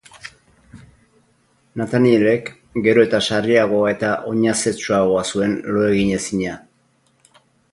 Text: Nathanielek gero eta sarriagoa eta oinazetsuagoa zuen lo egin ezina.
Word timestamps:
Nathanielek 1.81 2.49
gero 2.87 3.05
eta 3.09 3.19
sarriagoa 3.27 3.93
eta 3.93 4.15
oinazetsuagoa 4.33 5.25
zuen 5.33 5.57
lo 5.77 5.85
egin 5.93 6.11
ezina. 6.17 6.57